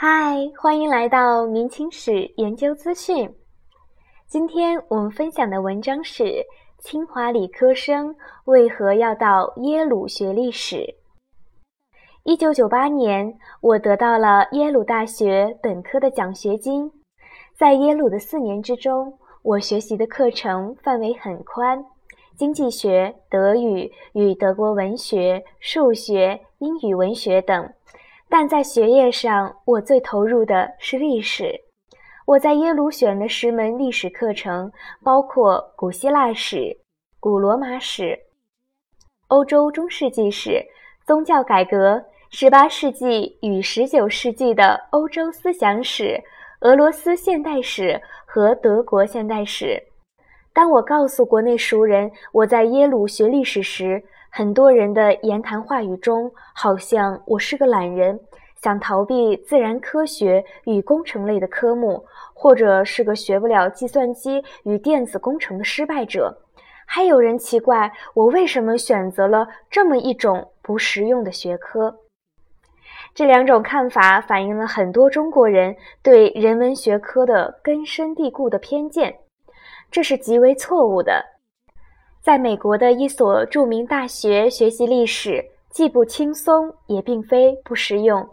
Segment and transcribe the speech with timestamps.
[0.00, 3.34] 嗨，欢迎来到明清史研究资讯。
[4.28, 6.46] 今天我们分享的文章是：
[6.78, 8.14] 清华理科生
[8.44, 10.94] 为何要到耶鲁学历史？
[12.22, 16.92] 一九九八年，我得到了耶鲁大学本科的奖学金。
[17.56, 21.84] 在耶鲁的四年之中，我学习的课程范围很宽，
[22.36, 27.68] 经济学、德语与德国文学、数学、英语文学等。
[28.30, 31.58] 但在学业上，我最投入的是历史。
[32.26, 34.70] 我在耶鲁选的十门历史课程，
[35.02, 36.76] 包括古希腊史、
[37.18, 38.18] 古罗马史、
[39.28, 40.62] 欧洲中世纪史、
[41.06, 46.22] 宗教改革、十八世纪与十九世纪的欧洲思想史、
[46.60, 49.82] 俄罗斯现代史和德国现代史。
[50.52, 58.20] 当我告诉国内熟人我在耶鲁学历史时，很多人的言谈话语中，好像我是个懒人，
[58.62, 62.04] 想逃避自然科学与工程类的科目，
[62.34, 66.42] 或者是个学不了计算机与电子工程的失败者。
[66.86, 71.98] 还有人奇怪我为什么选择了这么一种不实用的学科。
[73.14, 79.18] 这两种看法反映了很多中国人对人文学科的根深蒂固的偏见，
[79.90, 81.24] 这是极为错误的。
[82.28, 88.28] 在美国的一所著名大学学习历史，既不轻松，也并非不实用。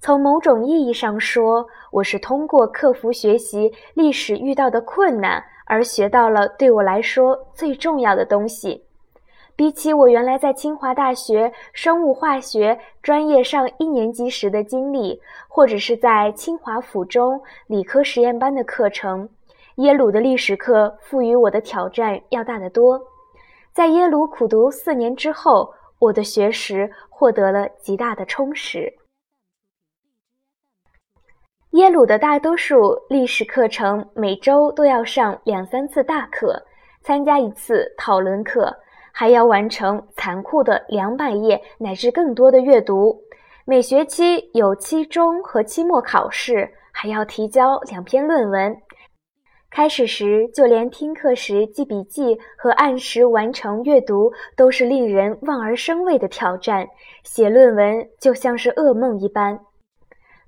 [0.00, 8.82] 从某种意义上说，我是通过克服学习历史遇到的困难，而学到了对我来说最重要的东西。
[9.54, 19.28] 比起我原来在清华大学生物化学专业上一年级时的经历，或者是在清华附中理科实验班的课程，
[19.74, 22.98] 耶鲁的历史课赋予我的挑战要大得多。
[23.76, 28.90] 在耶鲁苦读四年之后，我的学识获得了极大的充实。
[31.72, 36.58] 耶鲁的大多数历史课程每周都要上两三次大课，
[37.02, 38.74] 参加一次讨论课，
[39.12, 43.14] 还要完成残酷的两百页乃至更多的阅读。
[43.66, 48.74] 每学期有期中和期末考试，还要提交两篇论文。
[49.76, 56.88] 开始时，就连听课时记笔记和按时完成阅读都是令人望而生畏的挑战。
[57.24, 59.60] 写论文就像是噩梦一般。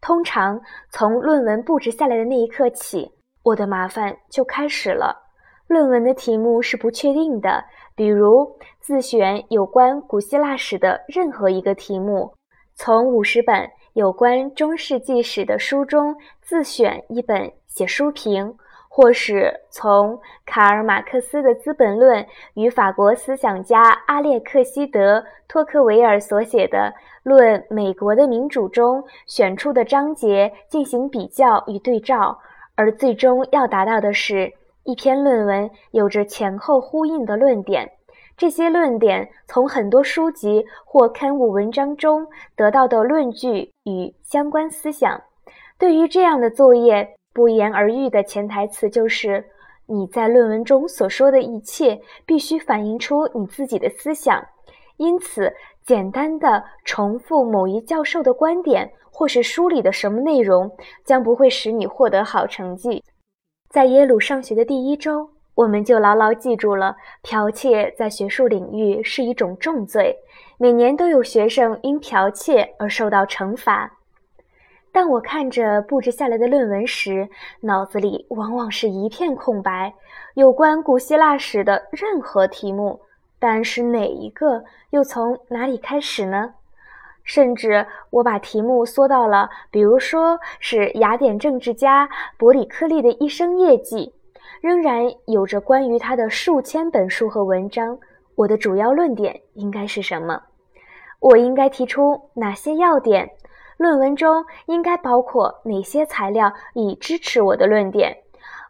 [0.00, 0.60] 通常
[0.90, 3.10] 从论文布置下来的那一刻起，
[3.42, 5.20] 我的麻烦就开始了。
[5.66, 7.64] 论文的题目是不确定的，
[7.96, 12.32] 比如自选有关古希腊史的任何一个题目，
[12.76, 18.56] 从五十本有关中世纪史的书中自选一本写书评。
[18.96, 22.24] 或是从卡尔马克思的《资本论》
[22.54, 26.78] 与法国思想家阿列克西德·托克维尔所写的
[27.22, 32.38] 《论美国的民主》中选出的章节进行比较与对照，
[32.74, 34.50] 而最终要达到的是
[34.84, 37.86] 一篇论文有着前后呼应的论点。
[38.34, 45.20] 这些论点从很多书籍或刊物文章中得到的论据与相关思想。
[45.78, 47.12] 对于这样的作业。
[47.36, 49.44] 不言而喻的潜台词就是，
[49.84, 54.42] 你在论文中所说的一切必须反映出你自己的思想。
[54.96, 55.52] 因此，
[55.84, 60.74] 简单的重复某一教授的观点，或是书里的什么内容，
[61.04, 63.04] 将不会使你获得好成绩。
[63.68, 70.16] 在耶鲁上学的第一周，我们就牢牢记住了，剽窃在学术领域是一种重罪，
[70.56, 73.95] 每年都有学生因剽窃而受到惩罚。
[74.96, 77.28] 当我看着布置下来的论文时，
[77.60, 79.92] 脑子里往往是一片空白。
[80.32, 82.98] 有关古希腊史的任何题目，
[83.38, 86.54] 但是哪一个又从哪里开始呢？
[87.24, 92.08] 甚至我把题目缩到了，比如说是雅典政治家
[92.38, 94.14] 伯里克利的一生业绩，
[94.62, 97.98] 仍然有着关于他的数千本书和文章。
[98.34, 100.40] 我的主要论点应该是什么？
[101.20, 103.30] 我应该提出哪些要点？
[103.76, 108.16] 论文中应该包括哪些材料以支持我的论点？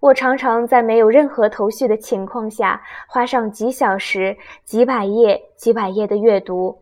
[0.00, 6.76] 我常常在没有任何头绪的情况下，花上几小时、几百页、几百页的阅读。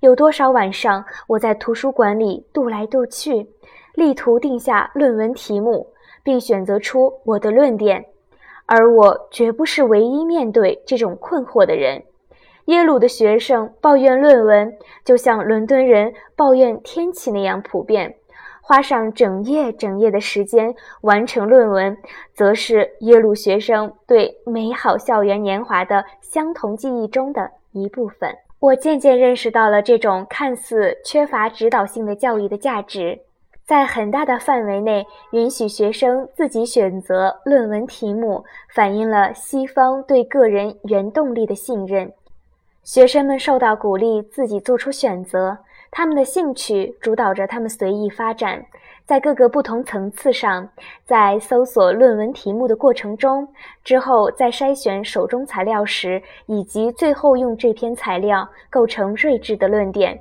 [0.00, 3.48] 有多少晚上，我在图书馆里踱来踱去，
[3.94, 5.86] 力图定下论文题目，
[6.22, 8.04] 并选择出我的论点。
[8.66, 12.02] 而我绝不是唯一面对这种困惑的人。
[12.66, 14.72] 耶鲁的学生抱怨论文，
[15.04, 18.14] 就像伦敦人抱怨天气那样普遍。
[18.60, 21.96] 花上整夜整夜的时间完成论文，
[22.34, 28.34] 则是耶鲁学生对美好校园年华的相同记忆中的一部分。
[28.58, 33.20] 我渐渐认识到了这种看似缺乏指导性的教育的价值。
[33.64, 42.12] 在很大的范围内允许学生自己选择论文题目，反映了西方对个人原动力的信任。
[42.86, 45.58] 学生们受到鼓励自己做出选择，
[45.90, 48.64] 他们的兴趣主导着他们随意发展。
[49.04, 50.68] 在各个不同层次上，
[51.04, 53.48] 在搜索论文题目的过程中，
[53.82, 60.20] 之后在筛选手中材料时，以及最后用这篇材料构成睿智的论点。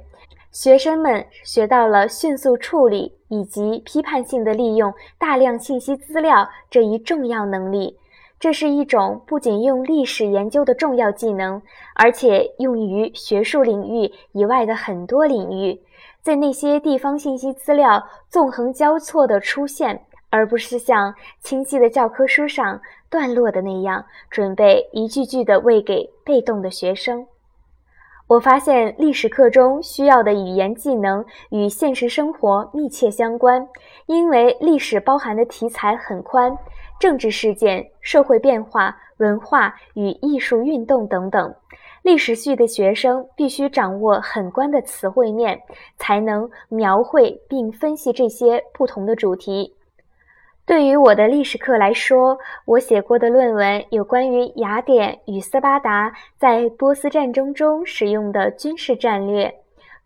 [0.50, 7.96] 学生们学到了迅速处理以及批判性的利用大量信息资料这一重要能力。
[8.40, 11.62] 这是一种不仅用历史研究的重要技能，
[11.96, 15.82] 而且用于学术领域以外的很多领域。
[16.22, 27.26] 在那些地方信息资料纵横交错的出现，而不是像清晰的教科书上段落的那样，准备一句句的喂给被动的学生。
[28.28, 33.68] 我发现历史课中需要的语言技能与现实生活密切相关，
[34.08, 36.58] 因为历史包含的题材很宽，
[37.00, 41.54] 政治事件、社会变化、文化与艺术运动等等。
[42.02, 45.60] 历史系的学生必须掌握很宽的词汇面，
[45.98, 49.74] 才能描绘并分析这些不同的主题。
[50.68, 59.54] 对于我的历史课来说，我写过的论文有关于雅典与斯巴达在波斯战争中使用的军事战略，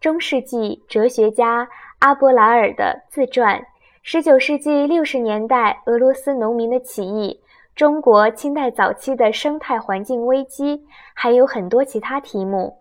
[0.02, 1.68] 中世纪哲学家
[2.00, 3.62] 阿波拉尔的自传，
[4.12, 7.40] 十九世纪六十年代俄罗斯农民的起义，
[7.76, 10.84] 中国清代早期的生态环境危机，
[11.14, 12.80] 还有很多其他题目。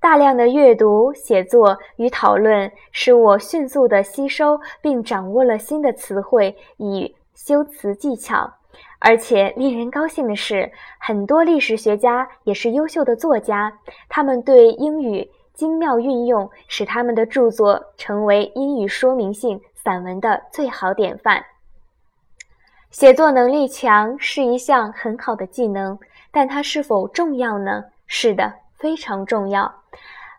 [0.00, 8.50] 大量的阅读、写作与讨论，使我迅速地吸收并掌握了新的词汇与修辞技巧。
[8.98, 13.70] 而且令人高兴的是，很多历史学家也是优秀的作家，
[14.08, 21.44] 他们对英语精妙运用，使他们的著作成为英语说明性散文的最好典范。
[22.90, 25.98] 写作能力强是一项很好的技能，
[26.30, 27.84] 但它是否重要呢？
[28.06, 28.52] 是的。
[28.78, 29.72] 非常重要。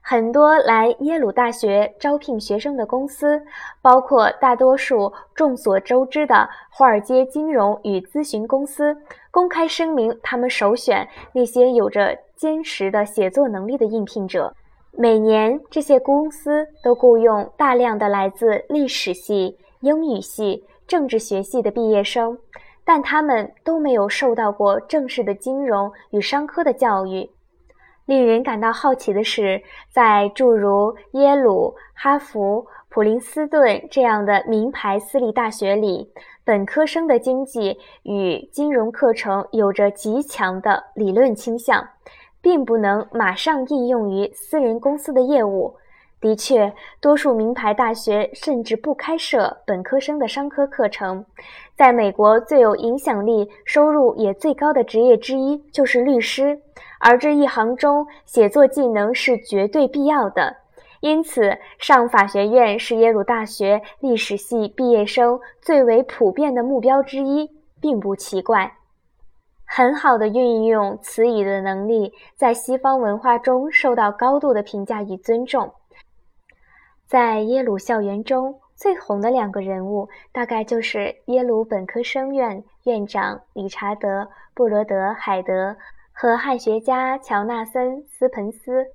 [0.02, 3.42] 很多来耶鲁大学招聘学生的公司，
[3.82, 8.98] 包括大多数众所周知的华尔街金融与咨询公司，
[9.32, 14.54] 公开声明他们首选那些有着坚实的写作能力的应聘者。
[14.96, 22.38] 每年，这些公司都雇佣大量的来自历史系、英语系、政治学系的毕业生，
[22.86, 27.28] 但他们都没有受到过正式的金融与商科的教育。
[28.06, 36.12] 令人感到好奇的是，在诸如耶鲁、哈佛、普林斯顿这样的名牌私立大学里，
[36.46, 41.84] 本科生的经济与金融课程有着极强的理论倾向，
[42.44, 45.76] 并不能马上应用于私人公司的业务。
[46.20, 51.26] 的确，多数名牌大学甚至不开设本科生的商科课程。
[51.76, 56.62] 在美国，最有影响力、收入也最高的职业之一就是律师。
[57.00, 60.56] 而这一行中，写作技能是绝对必要的，
[61.02, 67.50] 因此上法学院是耶鲁大学历史系毕业生最为普遍的目标之一，
[67.82, 68.74] 并不奇怪。
[69.76, 75.74] 很好的运用词语的能力，在西方文化中受到高度的评价与尊重。
[77.08, 84.22] 在耶鲁校园中最红的两个人物，大概就是耶鲁本科生院院长理查德·
[84.54, 85.76] 布罗德海德。
[86.12, 88.86] 和汉学家乔纳森·斯彭斯，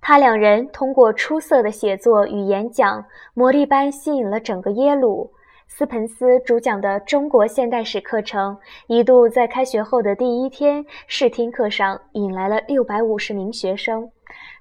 [0.00, 3.04] 他两人通过出色的写作与演讲，
[3.34, 5.34] 魔力般吸引了整个耶鲁。
[5.68, 8.56] 斯彭斯主讲的中国现代史课程，
[8.88, 14.10] 一度在开学后的第一天试听课上引来了六百五十名学生，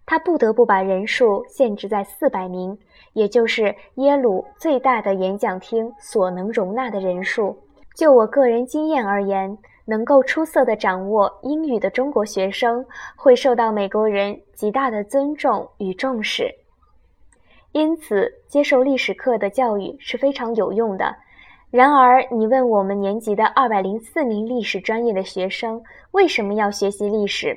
[0.05, 2.77] 他不得不把人数限制在四百名，
[3.13, 7.57] 也就是耶鲁最大的演讲厅所能容纳的人数。
[7.95, 12.85] 就我个人经验而言，能够出色地掌握英语的中国学生
[13.15, 16.53] 会受到美国人极大的尊重与重视，
[17.77, 21.15] 因此接受历史课的教育是非常有用的。
[21.69, 27.55] 然而，你问我们年级的二百零四名历史专业的学生为什么要学习历史，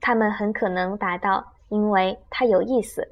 [0.00, 3.08] 他们很可能答道：“因为它有意思。”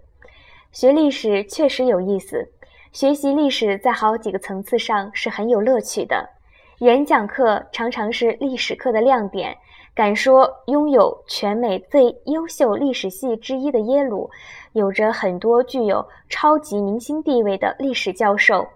[0.71, 2.49] 学历史确实有意思，
[2.93, 6.31] 学习历史在好几个层次上是很有乐趣的。
[6.79, 9.57] 演讲课常常是历史课的亮点。
[9.95, 14.29] 敢说拥有全美最优秀历史系之一的耶鲁，
[14.73, 18.67] 有着很多具有超级明星地位的历史教授，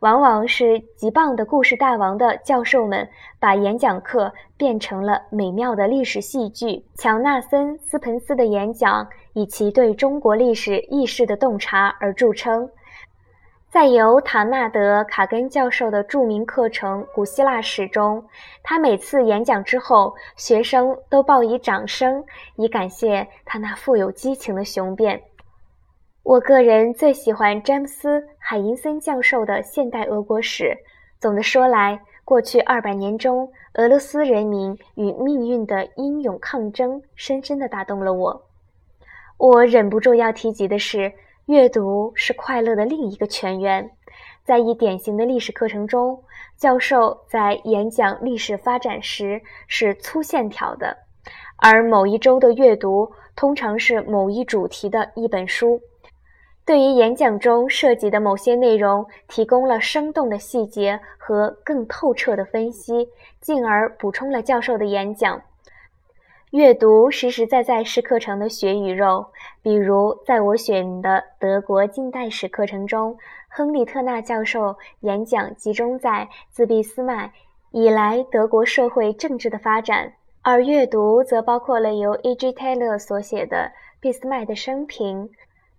[0.00, 3.06] 往往是极棒的故事大王的教授们，
[3.38, 6.82] 把演讲课变成了美妙的历史戏剧。
[6.94, 12.70] 乔纳森·斯彭斯的演讲以其对中国历史意识的洞察而著称。
[13.72, 18.22] 在由唐纳德·卡根教授的著名课程《古希腊史》中，
[18.62, 22.22] 他每次演讲之后，学生都报以掌声，
[22.56, 25.18] 以感谢他那富有激情的雄辩。
[26.22, 30.64] 我个人最喜欢詹姆斯·海因森教授的《现代俄国史》。
[31.18, 38.42] 总的说来，过去二百年中，俄罗斯人民与命运的英勇抗争，深深地打动了我。
[39.38, 41.10] 我忍不住要提及的是。
[41.46, 43.90] 阅读是快乐的另一个泉源。
[44.44, 46.22] 在一典型的历史课程中，
[46.56, 50.96] 教授在演讲历史发展时是粗线条的，
[51.56, 55.80] 而某一周的阅读通常是某一主题的一本书，
[56.64, 63.08] 对于演讲中涉及的某些内容提供了生动的细节和更透彻的分析，
[63.40, 65.40] 进而补充了教授的演讲。
[66.52, 69.24] 阅读实实在在是课程的血与肉。
[69.62, 73.16] 比如，在我选的德国近代史课程中，
[73.48, 77.32] 亨利特纳教授演讲集中在自俾斯麦
[77.70, 82.52] 以来德国社会政治的发展，而阅读则包括了由 E.G.
[82.52, 83.56] 泰勒所写的
[83.98, 85.26] 《俾斯麦的生平》，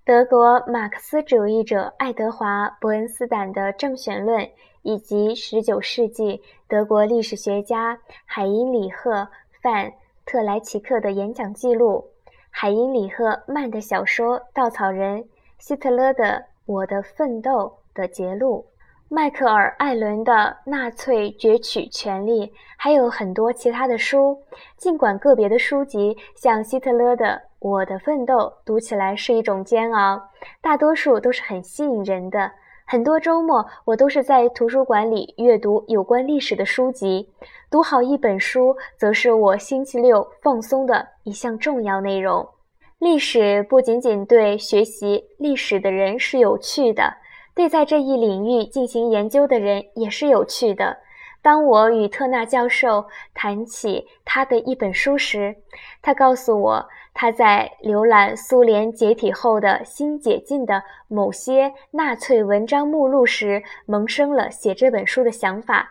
[0.03, 4.42] 德国马克思主义者爱德华·伯恩斯坦的《政选论》，
[4.82, 9.12] 以及19世纪德国历史学家海因里赫·
[9.62, 9.94] 范。
[10.25, 12.06] 特莱奇克的演讲记录，
[12.50, 15.22] 海因里赫·曼的小说《稻草人》，
[15.60, 16.24] 希特勒的
[16.65, 17.51] 《我的奋斗》
[17.98, 18.65] 的节录，
[19.10, 20.34] 迈克尔·艾伦的
[20.65, 24.42] 《纳粹攫取权力》，还有很多其他的书。
[24.77, 27.25] 尽管个别的书籍，像希特勒的
[27.60, 30.30] 《我的奋斗》，读起来是一种煎熬，
[30.62, 32.51] 大多数都是很吸引人的。
[32.85, 37.27] 很多周末，我都是在图书馆里阅读有关历史的书籍。
[37.71, 42.47] 读好一本书，则是我星期六放松的一项重要内容。
[42.99, 47.15] 历史不仅仅对学习历史的人是有趣的，
[47.55, 50.97] 对在这一领域进行研究的人也是有趣的。
[51.41, 55.55] 当我与特纳教授谈起他的一本书时，
[56.01, 56.89] 他告诉我。
[57.24, 65.89] 他在浏览苏联解体后的新解禁的某些纳粹文章目录时，萌生了写这本书的想法。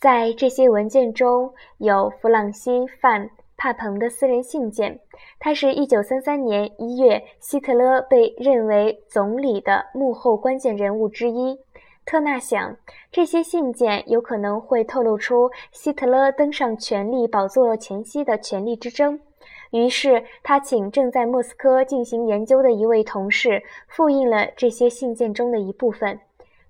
[0.00, 4.98] 在这些文件中有弗朗西·范·帕彭的私人信件，
[5.38, 11.56] 他是一九三三年一月希特勒被认为总理的幕后关键人物之一。
[12.04, 12.76] 特纳想，
[13.12, 19.20] 这些信件有可能会透露出希特勒登上权力宝座前夕的权力之争。
[19.70, 26.18] 于是，他请正在莫斯科进行研究的一位同事复印了这些信件中的一部分。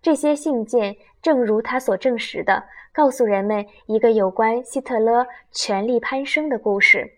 [0.03, 7.13] 这些信件，正如他所证实的，告诉人们一个有关希特勒权力攀升的故事。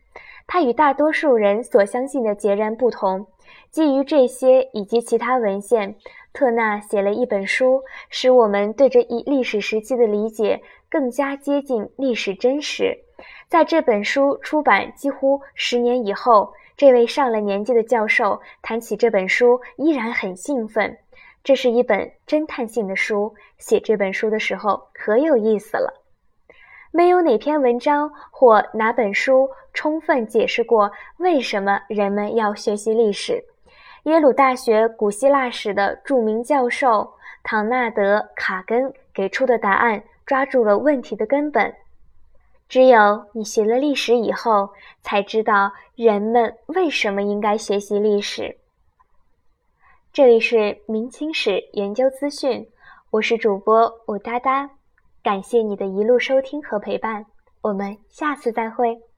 [0.46, 3.26] 他与大多数人所相信的截然不同。
[3.70, 5.94] 基于这些以及其他文献，
[6.32, 12.98] 特纳写了一本书，使我们对这一历史时期的理解更加接近历史真实。
[13.50, 20.96] 在这本书出版几乎十年以后，这位上了年纪的教授谈起这本书依然很兴奋。
[21.42, 25.92] 这是一本侦探性的书，写这本书的时候可有意思了。
[26.92, 33.42] 没有哪篇文章或哪本书充分解释过为什么人们要学习历史。
[34.04, 41.74] 耶鲁大学古希腊史的著名教授唐纳德·卡根给出的答案抓住了问题的根本。
[42.70, 44.70] 只有你学了历史以后，
[45.02, 48.56] 才知道人们为什么应该学习历史。
[50.12, 52.64] 这里是明清史研究资讯，
[53.10, 54.70] 我是主播武哒哒，
[55.20, 57.26] 感谢你的一路收听和陪伴，
[57.60, 59.09] 我们下次再会。